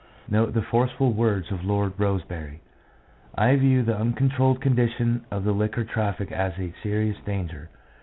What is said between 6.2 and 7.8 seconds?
as a serious danger.